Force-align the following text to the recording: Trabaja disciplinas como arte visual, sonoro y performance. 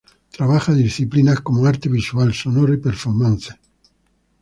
Trabaja 0.35 0.73
disciplinas 0.73 1.41
como 1.45 1.67
arte 1.71 1.87
visual, 1.87 2.33
sonoro 2.33 2.73
y 2.73 2.77
performance. 2.77 3.49